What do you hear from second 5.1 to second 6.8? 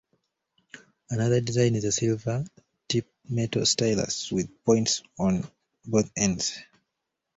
on both ends.